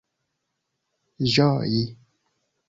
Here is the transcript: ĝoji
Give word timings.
ĝoji 1.35 1.83